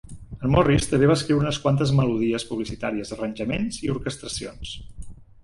[0.45, 4.75] En Morris també va escriure unes quantes melodies publicitàries, arranjaments i orquestracions.